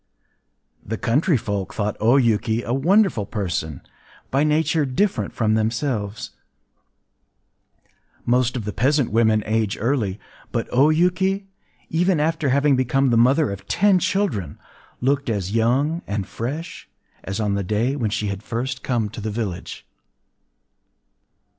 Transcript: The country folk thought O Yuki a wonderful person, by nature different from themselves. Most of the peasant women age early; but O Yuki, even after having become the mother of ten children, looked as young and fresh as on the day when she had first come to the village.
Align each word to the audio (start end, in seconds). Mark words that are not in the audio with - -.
The 0.83 0.97
country 0.97 1.37
folk 1.37 1.75
thought 1.75 1.95
O 1.99 2.17
Yuki 2.17 2.63
a 2.63 2.73
wonderful 2.73 3.27
person, 3.27 3.81
by 4.31 4.43
nature 4.43 4.83
different 4.83 5.31
from 5.31 5.53
themselves. 5.53 6.31
Most 8.25 8.57
of 8.57 8.65
the 8.65 8.73
peasant 8.73 9.11
women 9.11 9.43
age 9.45 9.77
early; 9.79 10.19
but 10.51 10.67
O 10.71 10.89
Yuki, 10.89 11.45
even 11.91 12.19
after 12.19 12.49
having 12.49 12.75
become 12.75 13.11
the 13.11 13.15
mother 13.15 13.51
of 13.51 13.67
ten 13.67 13.99
children, 13.99 14.57
looked 15.01 15.29
as 15.29 15.51
young 15.53 16.01
and 16.07 16.25
fresh 16.25 16.89
as 17.23 17.39
on 17.39 17.53
the 17.53 17.63
day 17.63 17.95
when 17.95 18.09
she 18.09 18.25
had 18.25 18.41
first 18.41 18.81
come 18.81 19.07
to 19.07 19.21
the 19.21 19.29
village. 19.29 19.85